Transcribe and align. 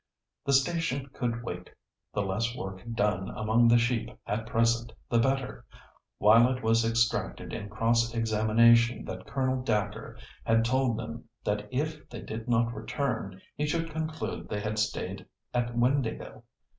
The 0.45 0.53
station 0.53 1.11
could 1.13 1.43
wait, 1.43 1.69
the 2.11 2.23
less 2.23 2.55
work 2.57 2.81
done 2.95 3.29
among 3.29 3.67
the 3.67 3.77
sheep 3.77 4.09
at 4.25 4.47
present, 4.47 4.91
the 5.11 5.19
better; 5.19 5.63
while 6.17 6.49
it 6.51 6.63
was 6.63 6.83
extracted 6.83 7.53
in 7.53 7.69
cross 7.69 8.11
examination 8.15 9.05
that 9.05 9.27
Colonel 9.27 9.61
Dacre 9.61 10.17
had 10.43 10.65
told 10.65 10.97
them 10.97 11.25
that 11.43 11.67
if 11.71 12.09
they 12.09 12.21
did 12.21 12.49
not 12.49 12.73
return, 12.73 13.39
he 13.55 13.67
should 13.67 13.91
conclude 13.91 14.49
they 14.49 14.61
had 14.61 14.79
stayed 14.79 15.27
at 15.53 15.75
Windāhgil. 15.75 16.41